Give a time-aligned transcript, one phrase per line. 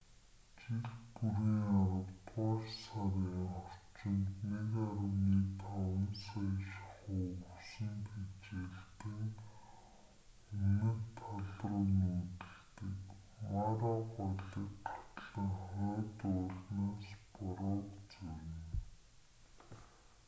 [0.63, 0.83] жил
[1.15, 9.19] бүрийн аравдугаар сарын орчимд 1,5 сая шахуу өвсөн тэжээлтэн
[10.61, 12.97] өмнөд талруу нүүдэлдэг
[13.51, 18.61] мара голыг гатлан хойд уулнаас бороог зорино